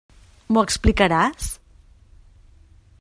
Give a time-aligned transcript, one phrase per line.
[0.55, 1.51] M'ho explicaràs?